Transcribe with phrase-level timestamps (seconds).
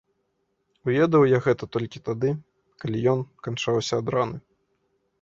[0.87, 2.33] Уведаў гэта я толькі тады,
[2.83, 4.37] калі ён канчаўся ад раны.